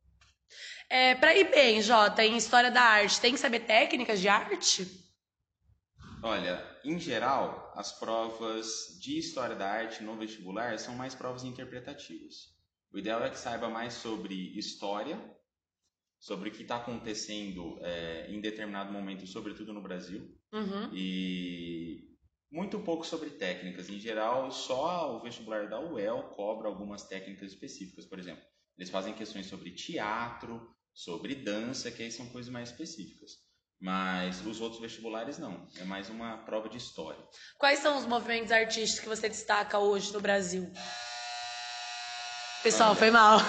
é, 0.90 1.16
para 1.16 1.36
ir 1.36 1.50
bem, 1.50 1.82
Jota, 1.82 2.24
em 2.24 2.38
história 2.38 2.72
da 2.72 2.82
arte, 2.82 3.20
tem 3.20 3.34
que 3.34 3.40
saber 3.40 3.62
técnicas 3.62 4.20
de 4.20 4.30
arte? 4.30 4.88
Olha, 6.24 6.64
em 6.84 7.00
geral, 7.00 7.74
as 7.76 7.92
provas 7.98 8.98
de 9.02 9.18
história 9.18 9.56
da 9.56 9.70
arte 9.70 10.04
no 10.04 10.18
vestibular 10.18 10.78
são 10.78 10.96
mais 10.96 11.16
provas 11.16 11.44
interpretativas. 11.44 12.61
O 12.94 13.00
ideal 13.00 13.24
é 13.24 13.30
que 13.30 13.40
saiba 13.40 13.70
mais 13.70 13.94
sobre 13.94 14.58
história, 14.58 15.20
sobre 16.20 16.50
o 16.50 16.52
que 16.52 16.62
está 16.62 16.76
acontecendo 16.76 17.80
é, 17.82 18.28
em 18.30 18.42
determinado 18.42 18.92
momento, 18.92 19.26
sobretudo 19.26 19.74
no 19.74 19.82
Brasil, 19.82 20.38
uhum. 20.54 20.94
e 20.94 22.12
muito 22.52 22.80
pouco 22.80 23.06
sobre 23.06 23.30
técnicas. 23.30 23.90
Em 23.90 24.00
geral, 24.00 24.52
só 24.52 25.16
o 25.16 25.22
vestibular 25.22 25.70
da 25.70 25.80
UEL 25.80 26.24
cobra 26.36 26.68
algumas 26.68 27.08
técnicas 27.08 27.52
específicas. 27.52 28.06
Por 28.06 28.20
exemplo, 28.20 28.44
eles 28.78 28.90
fazem 28.90 29.14
questões 29.14 29.46
sobre 29.46 29.72
teatro, 29.72 30.76
sobre 30.94 31.34
dança, 31.34 31.90
que 31.90 32.04
aí 32.04 32.12
são 32.12 32.28
coisas 32.28 32.52
mais 32.52 32.70
específicas. 32.70 33.32
Mas 33.80 34.46
os 34.46 34.62
outros 34.62 34.80
vestibulares 34.80 35.40
não. 35.40 35.68
É 35.78 35.84
mais 35.84 36.10
uma 36.10 36.38
prova 36.40 36.70
de 36.70 36.78
história. 36.78 37.24
Quais 37.58 37.80
são 37.80 37.98
os 37.98 38.06
movimentos 38.06 38.52
artísticos 38.52 39.00
que 39.00 39.10
você 39.10 39.28
destaca 39.28 39.80
hoje 39.80 40.14
no 40.14 40.20
Brasil? 40.20 40.72
Pessoal, 42.64 42.96
foi 42.96 43.10
mal. 43.10 43.40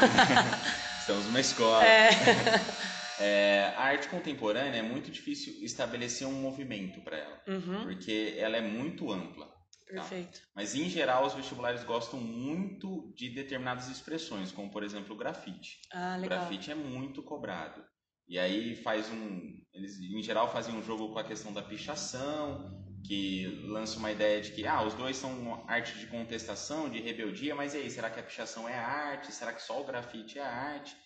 Estamos 1.00 1.26
numa 1.26 1.40
escola. 1.40 1.84
É. 1.84 2.10
É, 3.20 3.72
a 3.76 3.82
arte 3.82 4.08
contemporânea 4.08 4.80
é 4.80 4.82
muito 4.82 5.08
difícil 5.08 5.54
estabelecer 5.62 6.26
um 6.26 6.32
movimento 6.32 7.00
para 7.02 7.18
ela, 7.18 7.40
uhum. 7.46 7.84
porque 7.84 8.34
ela 8.36 8.56
é 8.56 8.60
muito 8.60 9.12
ampla. 9.12 9.46
Tá? 9.46 9.52
Perfeito. 9.86 10.40
Tá? 10.40 10.46
Mas 10.56 10.74
em 10.74 10.88
geral 10.88 11.24
os 11.24 11.34
vestibulares 11.34 11.84
gostam 11.84 12.18
muito 12.18 13.12
de 13.14 13.28
determinadas 13.28 13.88
expressões, 13.88 14.50
como 14.50 14.72
por 14.72 14.82
exemplo 14.82 15.14
o 15.14 15.18
grafite. 15.18 15.78
Ah, 15.92 16.16
legal. 16.16 16.38
O 16.38 16.40
grafite 16.40 16.72
é 16.72 16.74
muito 16.74 17.22
cobrado. 17.22 17.84
E 18.26 18.40
aí 18.40 18.74
faz 18.74 19.08
um. 19.10 19.56
Eles 19.72 20.00
em 20.00 20.22
geral 20.22 20.50
fazem 20.50 20.74
um 20.74 20.82
jogo 20.82 21.12
com 21.12 21.18
a 21.18 21.24
questão 21.24 21.52
da 21.52 21.62
pichação, 21.62 22.82
que 23.12 23.44
lança 23.66 23.98
uma 23.98 24.10
ideia 24.10 24.40
de 24.40 24.50
que 24.52 24.66
ah, 24.66 24.82
os 24.82 24.94
dois 24.94 25.18
são 25.18 25.62
arte 25.68 25.98
de 25.98 26.06
contestação, 26.06 26.88
de 26.88 26.98
rebeldia, 26.98 27.54
mas 27.54 27.74
e 27.74 27.76
aí, 27.76 27.90
será 27.90 28.08
que 28.08 28.18
a 28.18 28.22
pichação 28.22 28.66
é 28.66 28.74
arte? 28.74 29.30
Será 29.30 29.52
que 29.52 29.60
só 29.60 29.78
o 29.78 29.84
grafite 29.84 30.38
é 30.38 30.42
arte? 30.42 30.96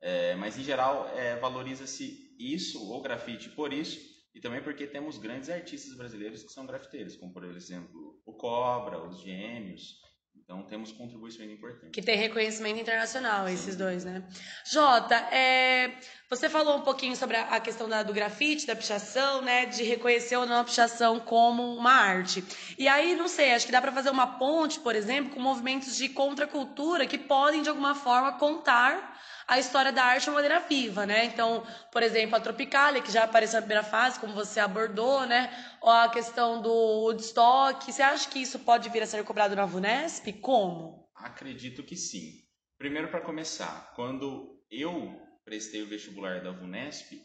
É, 0.00 0.36
mas 0.36 0.56
em 0.56 0.62
geral 0.62 1.08
é, 1.08 1.34
valoriza-se 1.34 2.36
isso, 2.38 2.80
o 2.88 3.00
grafite, 3.00 3.50
por 3.50 3.72
isso, 3.72 3.98
e 4.32 4.40
também 4.40 4.62
porque 4.62 4.86
temos 4.86 5.18
grandes 5.18 5.48
artistas 5.48 5.96
brasileiros 5.96 6.44
que 6.44 6.52
são 6.52 6.64
grafiteiros, 6.64 7.16
como 7.16 7.32
por 7.32 7.42
exemplo 7.42 8.16
o 8.24 8.32
Cobra, 8.32 9.02
os 9.02 9.20
Gêmeos. 9.20 10.00
Então 10.46 10.62
temos 10.62 10.92
contribuições 10.92 11.50
importantes. 11.50 11.90
Que 11.92 12.00
tem 12.00 12.16
reconhecimento 12.16 12.78
internacional, 12.78 13.48
Sim. 13.48 13.54
esses 13.54 13.74
dois, 13.74 14.04
né? 14.04 14.22
Jota, 14.64 15.16
é, 15.34 15.90
você 16.30 16.48
falou 16.48 16.76
um 16.76 16.82
pouquinho 16.82 17.16
sobre 17.16 17.36
a 17.36 17.58
questão 17.58 17.88
da, 17.88 18.04
do 18.04 18.12
grafite, 18.12 18.64
da 18.64 18.76
pichação, 18.76 19.42
né? 19.42 19.66
De 19.66 19.82
reconhecer 19.82 20.36
ou 20.36 20.46
não 20.46 20.60
a 20.60 20.64
pichação 20.64 21.18
como 21.18 21.74
uma 21.74 21.90
arte. 21.90 22.44
E 22.78 22.86
aí, 22.86 23.16
não 23.16 23.26
sei, 23.26 23.54
acho 23.54 23.66
que 23.66 23.72
dá 23.72 23.82
para 23.82 23.90
fazer 23.90 24.10
uma 24.10 24.38
ponte, 24.38 24.78
por 24.78 24.94
exemplo, 24.94 25.34
com 25.34 25.40
movimentos 25.40 25.96
de 25.96 26.08
contracultura 26.10 27.08
que 27.08 27.18
podem, 27.18 27.60
de 27.60 27.68
alguma 27.68 27.96
forma, 27.96 28.38
contar 28.38 29.20
a 29.46 29.58
história 29.58 29.92
da 29.92 30.04
arte 30.04 30.24
de 30.24 30.30
uma 30.30 30.36
maneira 30.36 30.60
viva, 30.60 31.06
né? 31.06 31.24
Então, 31.24 31.64
por 31.92 32.02
exemplo, 32.02 32.34
a 32.36 32.40
Tropicália, 32.40 33.00
que 33.00 33.12
já 33.12 33.24
apareceu 33.24 33.60
na 33.60 33.66
primeira 33.66 33.84
fase, 33.84 34.18
como 34.18 34.34
você 34.34 34.58
abordou, 34.58 35.24
né? 35.26 35.50
Ou 35.80 35.90
a 35.90 36.08
questão 36.08 36.60
do 36.60 36.70
Woodstock. 36.70 37.92
Você 37.92 38.02
acha 38.02 38.28
que 38.28 38.40
isso 38.40 38.58
pode 38.60 38.88
vir 38.88 39.02
a 39.02 39.06
ser 39.06 39.22
cobrado 39.24 39.54
na 39.54 39.64
VUNESP? 39.64 40.32
Como? 40.34 41.08
Acredito 41.14 41.82
que 41.82 41.96
sim. 41.96 42.42
Primeiro, 42.76 43.08
para 43.08 43.20
começar, 43.20 43.92
quando 43.94 44.60
eu 44.70 45.16
prestei 45.44 45.82
o 45.82 45.88
vestibular 45.88 46.42
da 46.42 46.50
VUNESP, 46.50 47.22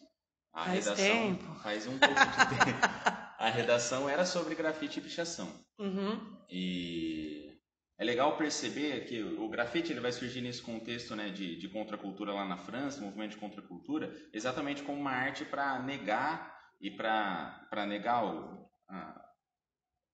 a 0.53 0.65
faz 0.65 0.85
redação 0.85 1.05
tempo. 1.05 1.55
faz 1.63 1.87
um 1.87 1.97
pouco 1.97 2.13
de 2.13 2.65
tempo. 2.65 3.21
A 3.41 3.49
redação 3.49 4.07
era 4.07 4.23
sobre 4.23 4.53
grafite 4.53 4.99
e 4.99 5.01
pichação. 5.01 5.51
Uhum. 5.79 6.37
E 6.47 7.40
é 8.01 8.03
legal 8.03 8.35
perceber 8.35 9.05
que 9.05 9.21
o 9.21 9.47
grafite 9.47 9.91
ele 9.93 9.99
vai 9.99 10.11
surgir 10.11 10.41
nesse 10.41 10.59
contexto 10.59 11.15
né, 11.15 11.29
de, 11.29 11.55
de 11.55 11.69
contracultura 11.69 12.33
lá 12.33 12.43
na 12.43 12.57
França, 12.57 12.99
movimento 12.99 13.33
de 13.33 13.37
contracultura, 13.37 14.11
exatamente 14.33 14.81
como 14.81 14.99
uma 14.99 15.11
arte 15.11 15.45
para 15.45 15.77
negar 15.83 16.51
e 16.81 16.89
para 16.89 17.85
negar 17.87 18.25
o, 18.25 18.67
a, 18.89 19.23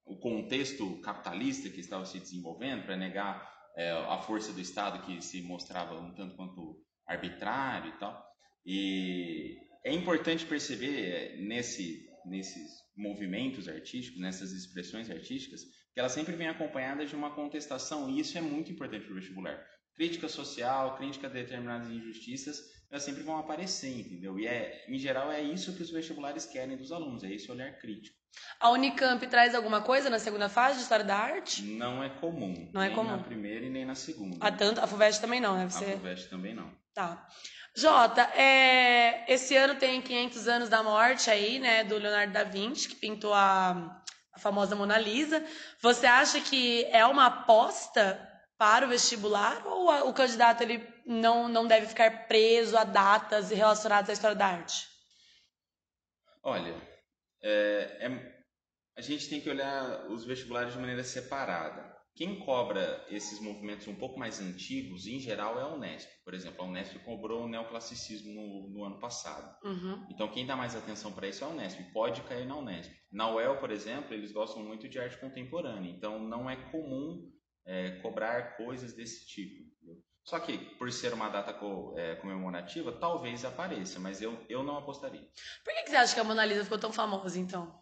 o 0.06 0.18
contexto 0.18 1.00
capitalista 1.00 1.70
que 1.70 1.80
estava 1.80 2.06
se 2.06 2.20
desenvolvendo, 2.20 2.84
para 2.84 2.98
negar 2.98 3.50
é, 3.78 3.90
a 3.92 4.18
força 4.18 4.52
do 4.52 4.60
Estado 4.60 5.06
que 5.06 5.22
se 5.22 5.42
mostrava 5.42 5.98
um 5.98 6.14
tanto 6.14 6.36
quanto 6.36 6.84
arbitrário 7.08 7.92
e 7.92 7.98
tal. 8.00 8.22
E 8.66 9.58
é 9.86 9.94
importante 9.94 10.46
perceber 10.46 11.06
é, 11.06 11.38
nesse, 11.38 12.06
nesses 12.26 12.70
movimentos 12.98 13.70
artísticos, 13.70 14.20
nessas 14.20 14.52
expressões 14.52 15.10
artísticas, 15.10 15.62
que 15.98 16.02
ela 16.02 16.10
sempre 16.10 16.36
vem 16.36 16.48
acompanhada 16.48 17.08
de 17.08 17.16
uma 17.16 17.32
contestação, 17.32 18.08
e 18.08 18.20
isso 18.20 18.38
é 18.38 18.42
muito 18.42 18.72
importante 18.72 19.06
para 19.06 19.14
o 19.14 19.16
vestibular. 19.16 19.60
Crítica 19.96 20.30
social, 20.30 20.96
crítica 20.96 21.26
a 21.26 21.30
determinadas 21.32 21.90
injustiças, 21.90 22.60
elas 22.92 23.02
sempre 23.02 23.24
vão 23.24 23.40
aparecer, 23.40 24.02
entendeu? 24.02 24.38
E 24.38 24.46
é, 24.46 24.86
em 24.88 25.00
geral 25.00 25.32
é 25.32 25.42
isso 25.42 25.76
que 25.76 25.82
os 25.82 25.90
vestibulares 25.90 26.46
querem 26.46 26.78
dos 26.78 26.92
alunos, 26.92 27.24
é 27.24 27.34
esse 27.34 27.52
olhar 27.52 27.80
crítico. 27.80 28.16
A 28.60 28.70
Unicamp 28.70 29.26
traz 29.26 29.56
alguma 29.56 29.82
coisa 29.82 30.08
na 30.08 30.20
segunda 30.20 30.48
fase 30.48 30.76
de 30.76 30.84
História 30.84 31.04
da 31.04 31.18
Arte? 31.18 31.64
Não 31.64 32.04
é 32.04 32.10
comum. 32.10 32.70
Não 32.72 32.84
é 32.84 32.92
comum. 32.92 33.10
Nem 33.10 33.18
na 33.18 33.24
primeira 33.24 33.66
e 33.66 33.70
nem 33.72 33.84
na 33.84 33.96
segunda. 33.96 34.38
A, 34.40 34.52
tanto, 34.52 34.80
a 34.80 34.86
FUVEST 34.86 35.20
também 35.20 35.42
não, 35.42 35.56
né? 35.56 35.68
Você... 35.68 35.84
A 35.84 35.98
FUVEST 35.98 36.30
também 36.30 36.54
não. 36.54 36.72
Tá. 36.94 37.28
Jota, 37.76 38.22
é, 38.36 39.26
esse 39.34 39.56
ano 39.56 39.74
tem 39.80 40.00
500 40.00 40.48
anos 40.48 40.70
da 40.70 40.84
morte 40.84 41.32
aí, 41.32 41.58
né, 41.58 41.84
do 41.84 41.98
Leonardo 41.98 42.34
da 42.34 42.44
Vinci, 42.44 42.88
que 42.88 42.96
pintou 42.96 43.34
a 43.34 44.04
a 44.38 44.40
famosa 44.40 44.76
Mona 44.76 44.98
Lisa. 44.98 45.44
Você 45.82 46.06
acha 46.06 46.40
que 46.40 46.86
é 46.86 47.06
uma 47.06 47.26
aposta 47.26 48.24
para 48.58 48.86
o 48.86 48.90
vestibular 48.90 49.66
ou 49.66 50.10
o 50.10 50.14
candidato 50.14 50.62
ele 50.62 50.88
não, 51.06 51.48
não 51.50 51.68
deve 51.68 51.88
ficar 51.88 52.28
preso 52.28 52.78
a 52.78 52.84
datas 52.84 53.50
relacionadas 53.50 54.10
à 54.10 54.14
história 54.14 54.36
da 54.36 54.46
arte? 54.46 54.88
Olha, 56.44 56.74
é, 57.42 57.98
é, 58.00 58.44
a 58.96 59.02
gente 59.02 59.28
tem 59.28 59.42
que 59.42 59.50
olhar 59.50 60.06
os 60.10 60.24
vestibulares 60.24 60.74
de 60.74 60.80
maneira 60.80 61.04
separada. 61.04 61.97
Quem 62.18 62.40
cobra 62.40 63.06
esses 63.12 63.40
movimentos 63.40 63.88
um 63.88 63.94
pouco 63.94 64.18
mais 64.18 64.42
antigos, 64.42 65.06
em 65.06 65.20
geral, 65.20 65.60
é 65.60 65.62
a 65.62 65.68
Unesp. 65.68 66.10
Por 66.26 66.34
exemplo, 66.34 66.64
a 66.64 66.66
Unesp 66.66 66.98
cobrou 67.06 67.44
o 67.44 67.48
neoclassicismo 67.48 68.34
no, 68.34 68.70
no 68.70 68.84
ano 68.84 69.00
passado. 69.00 69.56
Uhum. 69.64 70.04
Então, 70.10 70.28
quem 70.28 70.44
dá 70.44 70.56
mais 70.56 70.76
atenção 70.76 71.12
para 71.12 71.28
isso 71.28 71.44
é 71.44 71.48
a 71.48 71.52
Unesp. 71.52 71.80
Pode 71.94 72.24
cair 72.24 72.48
na 72.48 72.58
Unesp. 72.58 72.92
Na 73.12 73.30
UEL, 73.30 73.58
por 73.60 73.70
exemplo, 73.70 74.16
eles 74.16 74.32
gostam 74.32 74.64
muito 74.64 74.90
de 74.90 74.98
arte 74.98 75.16
contemporânea. 75.20 75.92
Então, 75.92 76.20
não 76.20 76.50
é 76.50 76.56
comum 76.72 77.32
é, 77.68 78.00
cobrar 78.02 78.58
coisas 78.58 78.94
desse 78.94 79.28
tipo. 79.28 79.62
Entendeu? 79.76 80.02
Só 80.24 80.40
que, 80.40 80.58
por 80.58 80.92
ser 80.92 81.14
uma 81.14 81.30
data 81.30 81.56
é, 81.98 82.16
comemorativa, 82.16 82.92
talvez 82.94 83.46
apareça, 83.46 84.00
mas 84.00 84.24
eu, 84.24 84.44
eu 84.50 84.64
não 84.64 84.76
apostaria. 84.76 85.22
Por 85.64 85.72
que, 85.72 85.84
que 85.84 85.90
você 85.92 85.98
acha 85.98 86.16
que 86.16 86.20
a 86.20 86.24
Mona 86.24 86.44
Lisa 86.44 86.64
ficou 86.64 86.80
tão 86.80 86.92
famosa, 86.92 87.40
então? 87.40 87.80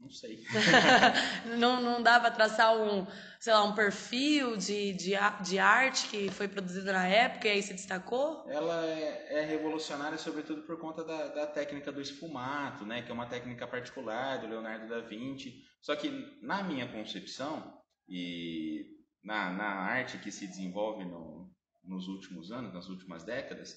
Não 0.00 0.10
sei. 0.10 0.42
não, 1.58 1.80
não 1.82 2.02
dá 2.02 2.18
para 2.18 2.30
traçar 2.30 2.74
um, 2.74 3.06
sei 3.38 3.52
lá, 3.52 3.62
um 3.62 3.74
perfil 3.74 4.56
de, 4.56 4.94
de, 4.94 5.12
de 5.42 5.58
arte 5.58 6.08
que 6.08 6.30
foi 6.30 6.48
produzido 6.48 6.90
na 6.90 7.06
época 7.06 7.46
e 7.46 7.50
aí 7.50 7.62
se 7.62 7.74
destacou? 7.74 8.44
Ela 8.48 8.86
é, 8.86 9.40
é 9.40 9.44
revolucionária 9.44 10.16
sobretudo 10.16 10.62
por 10.62 10.78
conta 10.78 11.04
da, 11.04 11.28
da, 11.28 11.46
técnica 11.46 11.92
do 11.92 12.00
esfumato, 12.00 12.86
né? 12.86 13.02
Que 13.02 13.10
é 13.10 13.14
uma 13.14 13.26
técnica 13.26 13.66
particular 13.66 14.40
do 14.40 14.48
Leonardo 14.48 14.88
da 14.88 15.00
Vinci. 15.00 15.62
Só 15.82 15.94
que 15.94 16.10
na 16.42 16.62
minha 16.62 16.90
concepção 16.90 17.78
e 18.08 18.86
na, 19.22 19.52
na 19.52 19.68
arte 19.68 20.18
que 20.18 20.32
se 20.32 20.46
desenvolve 20.46 21.04
no, 21.04 21.52
nos 21.84 22.08
últimos 22.08 22.50
anos, 22.50 22.72
nas 22.72 22.88
últimas 22.88 23.22
décadas, 23.22 23.76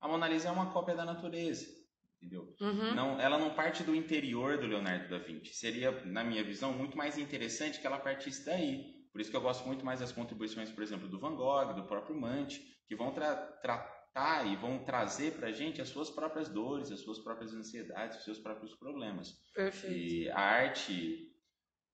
a 0.00 0.06
Mona 0.06 0.28
Lisa 0.28 0.48
é 0.48 0.52
uma 0.52 0.70
cópia 0.70 0.94
da 0.94 1.04
natureza 1.04 1.81
entendeu? 2.22 2.54
Uhum. 2.60 2.94
Não, 2.94 3.20
ela 3.20 3.36
não 3.36 3.54
parte 3.54 3.82
do 3.82 3.94
interior 3.94 4.58
do 4.58 4.66
Leonardo 4.66 5.08
da 5.08 5.18
Vinci. 5.18 5.52
Seria, 5.54 5.90
na 6.04 6.22
minha 6.22 6.44
visão, 6.44 6.72
muito 6.72 6.96
mais 6.96 7.18
interessante 7.18 7.80
que 7.80 7.86
ela 7.86 7.98
partisse 7.98 8.46
daí. 8.46 9.02
Por 9.10 9.20
isso 9.20 9.30
que 9.30 9.36
eu 9.36 9.42
gosto 9.42 9.66
muito 9.66 9.84
mais 9.84 10.00
das 10.00 10.12
contribuições, 10.12 10.70
por 10.70 10.82
exemplo, 10.82 11.08
do 11.08 11.18
Van 11.18 11.34
Gogh, 11.34 11.74
do 11.74 11.84
próprio 11.84 12.18
Mante, 12.18 12.62
que 12.86 12.96
vão 12.96 13.12
tra 13.12 13.34
tratar 13.34 14.46
e 14.46 14.56
vão 14.56 14.84
trazer 14.84 15.32
para 15.32 15.48
a 15.48 15.52
gente 15.52 15.80
as 15.80 15.88
suas 15.88 16.10
próprias 16.10 16.48
dores, 16.48 16.92
as 16.92 17.00
suas 17.00 17.18
próprias 17.18 17.52
ansiedades, 17.52 18.18
os 18.18 18.24
seus 18.24 18.38
próprios 18.38 18.74
problemas. 18.74 19.32
Perfeito. 19.54 19.96
E 19.96 20.30
a 20.30 20.38
arte 20.38 21.30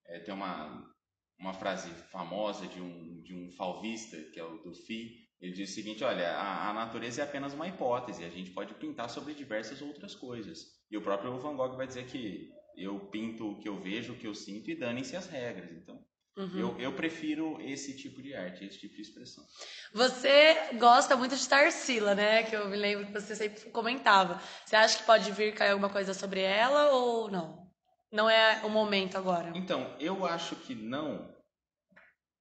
é, 0.07 0.21
tem 0.21 0.35
uma, 0.35 0.93
uma 1.39 1.55
frase 1.55 1.91
famosa 2.11 2.67
de 2.67 2.81
um, 2.81 3.23
de 3.23 3.35
um 3.35 3.51
falvista, 3.53 4.17
que 4.33 4.39
é 4.39 4.45
o 4.45 4.59
Dufy, 4.59 5.28
ele 5.41 5.53
diz 5.53 5.71
o 5.71 5.75
seguinte: 5.75 6.05
olha, 6.05 6.31
a, 6.33 6.71
a, 6.71 6.73
natureza 6.73 7.23
é 7.23 7.25
apenas 7.25 7.55
uma 7.55 7.69
hipótese, 7.69 8.25
a 8.25 8.31
gente 8.31 8.51
pode 8.51 8.75
pintar 8.75 9.09
sobre 9.09 9.35
diversas 9.35 9.81
outras 9.81 10.15
coisas. 10.15 10.67
E 10.91 10.97
o 10.97 11.03
próprio 11.03 11.39
Van 11.39 11.57
Gogh 11.57 11.77
vai 11.77 11.87
dizer 11.87 12.07
que 12.07 12.51
eu 12.77 12.99
pinto 13.11 13.53
o 13.53 13.59
que 13.59 13.69
eu 13.69 13.81
vejo, 13.81 14.13
o 14.13 14.17
que 14.17 14.27
eu 14.27 14.35
sinto 14.35 14.71
e 14.71 14.75
dane-se 14.75 15.17
as 15.17 15.29
regras. 15.29 15.71
Então, 15.71 16.05
uhum. 16.37 16.59
eu, 16.59 16.79
eu 16.79 16.93
prefiro 16.93 17.61
esse 17.61 17.97
tipo 17.97 18.21
de 18.21 18.35
arte, 18.35 18.65
esse 18.65 18.79
tipo 18.79 18.95
de 18.95 19.03
expressão. 19.03 19.45
Você 19.93 20.75
gosta 20.79 21.17
muito 21.17 21.37
de 21.37 21.49
Tarsila, 21.49 22.15
né? 22.15 22.43
Que 22.43 22.57
eu 22.57 22.69
me 22.69 22.77
lembro 22.77 23.07
que 23.07 23.13
você 23.13 23.37
sempre 23.37 23.71
comentava. 23.71 24.41
Você 24.65 24.75
acha 24.75 24.99
que 24.99 25.05
pode 25.05 25.31
vir 25.33 25.55
cair 25.55 25.71
alguma 25.71 25.91
coisa 25.91 26.15
sobre 26.15 26.41
ela 26.41 26.91
ou 26.91 27.31
não? 27.31 27.69
Não 28.11 28.29
é 28.29 28.65
o 28.65 28.71
momento 28.71 29.19
agora? 29.19 29.53
Então, 29.55 29.95
eu 30.01 30.25
acho 30.25 30.57
que 30.57 30.75
não. 30.75 31.33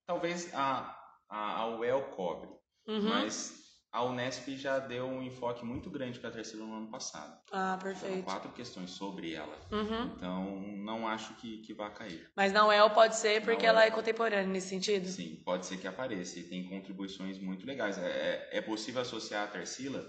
Talvez 0.06 0.54
a, 0.54 0.98
a, 1.30 1.62
a 1.62 1.78
UEL 1.78 2.02
cobre. 2.16 2.57
Uhum. 2.88 3.10
Mas 3.10 3.58
a 3.92 4.04
Unesp 4.04 4.50
já 4.58 4.80
deu 4.80 5.06
um 5.06 5.24
enfoque 5.24 5.66
muito 5.66 5.90
grande 5.90 6.20
para 6.20 6.30
a 6.30 6.34
terceira 6.34 6.66
no 6.66 6.76
ano 6.76 6.90
passado. 6.90 7.40
Ah, 7.52 7.78
perfeito. 7.82 8.12
Foram 8.12 8.22
quatro 8.22 8.52
questões 8.52 8.92
sobre 8.92 9.34
ela. 9.34 9.58
Uhum. 9.72 10.14
Então, 10.16 10.62
não 10.78 11.08
acho 11.08 11.34
que, 11.36 11.58
que 11.60 11.74
vá 11.74 11.90
cair. 11.90 12.30
Mas 12.36 12.54
na 12.54 12.68
UEL 12.68 12.90
pode 12.92 13.16
ser 13.16 13.44
porque 13.44 13.66
ela 13.66 13.84
é 13.84 13.92
contemporânea 13.92 14.46
nesse 14.46 14.70
sentido? 14.70 15.08
Sim, 15.08 15.42
pode 15.44 15.66
ser 15.66 15.78
que 15.78 15.88
apareça. 15.88 16.40
E 16.40 16.44
tem 16.44 16.68
contribuições 16.70 17.40
muito 17.40 17.66
legais. 17.66 17.98
É, 17.98 18.08
é, 18.52 18.58
é 18.58 18.62
possível 18.62 19.02
associar 19.02 19.46
a 19.46 19.48
Tarsila 19.48 20.06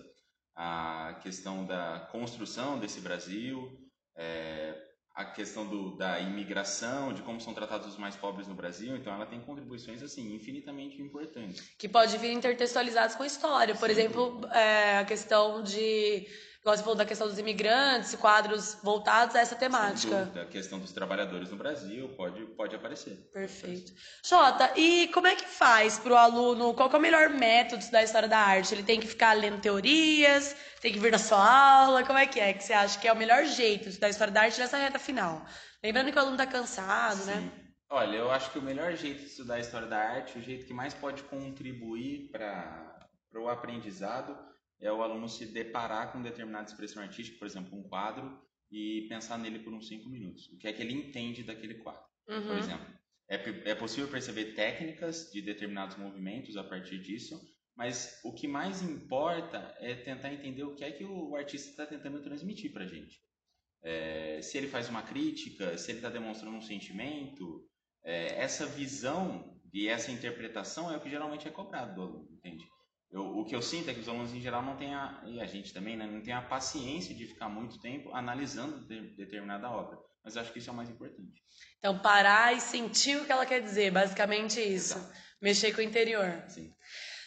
à 0.54 1.18
questão 1.23 1.64
da 1.64 2.08
construção 2.12 2.78
desse 2.78 3.00
Brasil, 3.00 3.78
é, 4.16 4.88
a 5.18 5.25
questão 5.25 5.66
do, 5.66 5.96
da 5.96 6.20
imigração, 6.20 7.12
de 7.12 7.22
como 7.22 7.40
são 7.40 7.52
tratados 7.52 7.88
os 7.88 7.96
mais 7.96 8.14
pobres 8.14 8.46
no 8.46 8.54
Brasil. 8.54 8.96
Então, 8.96 9.12
ela 9.12 9.26
tem 9.26 9.40
contribuições 9.40 10.00
assim 10.00 10.32
infinitamente 10.32 11.02
importantes. 11.02 11.72
Que 11.76 11.88
pode 11.88 12.16
vir 12.18 12.30
intertextualizadas 12.30 13.16
com 13.16 13.25
a 13.25 13.26
história. 13.26 13.75
Por 13.75 13.88
Sim. 13.88 13.92
exemplo, 13.92 14.40
é, 14.52 14.98
a 14.98 15.04
questão 15.04 15.60
de 15.60 16.25
Igual 16.68 16.76
você 16.76 16.82
falou 16.82 16.98
da 16.98 17.06
questão 17.06 17.26
dos 17.26 17.38
imigrantes, 17.38 18.14
quadros 18.16 18.76
voltados 18.82 19.34
a 19.34 19.40
essa 19.40 19.56
temática. 19.56 20.30
A 20.38 20.44
questão 20.44 20.78
dos 20.78 20.92
trabalhadores 20.92 21.50
no 21.50 21.56
Brasil 21.56 22.10
pode, 22.10 22.44
pode 22.48 22.76
aparecer. 22.76 23.14
Perfeito. 23.32 23.90
Jota, 24.22 24.75
e 24.76 25.08
como 25.08 25.26
é 25.28 25.34
que 25.34 25.46
faz 25.46 25.98
para 25.98 26.12
o 26.12 26.16
aluno? 26.16 26.75
Qual 26.75 26.90
é 26.92 26.96
o 26.98 27.00
melhor 27.00 27.30
método 27.30 27.82
da 27.90 28.02
história 28.02 28.28
da 28.28 28.38
arte? 28.38 28.75
Ele 28.75 28.82
tem 28.82 29.00
que 29.00 29.06
ficar 29.06 29.32
lendo 29.32 29.62
teorias? 29.62 30.54
Tem 30.82 30.92
que 30.92 30.98
vir 30.98 31.10
na 31.10 31.18
sua 31.18 31.38
aula? 31.38 32.04
Como 32.04 32.18
é 32.18 32.26
que 32.26 32.38
é 32.38 32.52
que 32.52 32.62
você 32.62 32.75
acha 32.75 33.00
que 33.00 33.08
é 33.08 33.12
o 33.14 33.16
melhor 33.16 33.46
jeito 33.46 33.98
da 33.98 34.10
história 34.10 34.34
da 34.34 34.42
arte 34.42 34.60
nessa 34.60 34.76
reta 34.76 34.98
final? 34.98 35.46
Lembrando 35.82 36.12
que 36.12 36.18
o 36.18 36.20
aluno 36.20 36.34
está 36.34 36.46
cansado, 36.46 37.25
né? 37.25 37.37
Sim. 37.37 37.40
né? 37.40 37.52
Olha, 37.88 38.14
eu 38.14 38.30
acho 38.30 38.50
que 38.50 38.58
o 38.58 38.62
melhor 38.62 38.92
jeito 38.92 39.20
de 39.20 39.26
estudar 39.28 39.54
a 39.54 39.60
história 39.60 39.88
da 39.88 39.96
arte, 39.96 40.38
o 40.38 40.42
jeito 40.42 40.66
que 40.66 40.75
mais 40.75 40.92
pode 40.92 41.22
contribuir 41.22 42.28
para 42.30 43.08
o 43.37 43.48
aprendizado, 43.48 44.37
é 44.80 44.92
o 44.92 45.02
aluno 45.02 45.28
se 45.28 45.47
deparar 45.47 46.12
com 46.12 46.23
determinada 46.23 46.68
expressão 46.68 47.02
artística, 47.02 47.38
por 47.38 47.47
exemplo, 47.47 47.78
um 47.78 47.82
quadro, 47.82 48.40
e 48.70 49.06
pensar 49.08 49.38
nele 49.38 49.61
por 49.61 49.73
uns 49.73 49.88
cinco 49.88 50.08
minutos. 50.08 50.49
O 50.52 50.58
que 50.58 50.68
é 50.68 50.73
que 50.73 50.82
ele 50.82 50.92
entende 50.92 51.42
daquele 51.42 51.75
quadro. 51.75 52.04
Uhum. 52.28 52.47
Por 52.47 52.58
exemplo, 52.58 52.99
É, 53.30 53.70
é 53.70 53.75
possível 53.75 54.08
perceber 54.08 54.54
técnicas 54.54 55.30
de 55.30 55.42
determinados 55.42 55.97
movimentos 55.97 56.56
a 56.56 56.64
partir 56.64 56.99
disso, 56.99 57.38
mas 57.76 58.18
o 58.25 58.32
que 58.32 58.49
mais 58.49 58.80
importa 58.82 59.76
é 59.80 59.94
tentar 59.94 60.32
entender 60.32 60.64
o 60.64 60.75
que 60.75 60.82
é 60.82 60.90
que 60.90 61.04
o 61.04 61.37
artista 61.37 61.68
está 61.70 61.87
tentando 61.87 62.23
transmitir 62.23 62.73
para 62.73 62.85
a 62.85 62.88
gente. 62.88 63.20
É, 63.82 64.40
se 64.40 64.56
ele 64.56 64.66
faz 64.66 64.88
uma 64.88 65.02
crítica, 65.02 65.76
se 65.76 65.90
ele 65.90 65.99
está 65.99 66.08
demonstrando 66.08 66.56
um 66.56 66.62
sentimento, 66.62 67.68
é, 68.02 68.40
essa 68.40 68.66
visão 68.66 69.61
e 69.73 69.88
essa 69.88 70.11
interpretação 70.11 70.90
é 70.90 70.97
o 70.97 71.00
que 71.00 71.11
geralmente 71.11 71.47
é 71.47 71.50
cobrado 71.50 71.94
do 71.94 72.02
aluno, 72.02 72.28
entende? 72.32 72.66
Eu, 73.10 73.38
o 73.38 73.44
que 73.44 73.54
eu 73.54 73.62
sinto 73.62 73.88
é 73.88 73.94
que 73.94 74.00
os 74.00 74.08
alunos 74.08 74.34
em 74.34 74.40
geral 74.40 74.62
não 74.62 74.76
têm 74.76 74.94
a, 74.94 75.22
e 75.26 75.40
a 75.40 75.46
gente 75.46 75.72
também, 75.72 75.96
né, 75.96 76.06
não 76.06 76.22
tem 76.22 76.34
a 76.34 76.42
paciência 76.42 77.14
de 77.14 77.26
ficar 77.26 77.48
muito 77.48 77.80
tempo 77.80 78.14
analisando 78.14 78.86
de, 78.86 79.14
determinada 79.16 79.70
obra. 79.70 79.98
Mas 80.22 80.36
acho 80.36 80.52
que 80.52 80.58
isso 80.58 80.68
é 80.68 80.72
o 80.72 80.76
mais 80.76 80.90
importante. 80.90 81.42
Então, 81.78 81.98
parar 82.00 82.54
e 82.54 82.60
sentir 82.60 83.16
o 83.16 83.24
que 83.24 83.32
ela 83.32 83.46
quer 83.46 83.62
dizer, 83.62 83.90
basicamente 83.90 84.60
isso. 84.60 84.98
Exato. 84.98 85.28
Mexer 85.40 85.72
com 85.72 85.80
o 85.80 85.84
interior. 85.84 86.44
Sim. 86.48 86.74